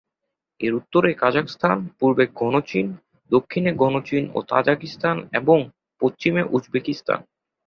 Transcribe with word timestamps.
এর 0.61 0.73
উত্তরে 0.73 1.09
কাজাখস্তান, 1.13 1.77
পূর্বে 1.99 2.25
গণচীন, 2.39 2.87
দক্ষিণে 3.31 3.71
গণচীন 3.73 4.23
ও 4.33 4.39
তাজিকিস্তান 4.49 5.17
এবং 5.31 5.57
পশ্চিমে 6.01 6.43
উজবেকিস্তান। 6.51 7.19